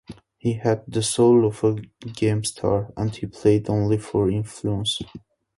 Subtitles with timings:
[0.39, 1.75] He had the soul of a
[2.07, 4.99] gamester, and he played only for influence.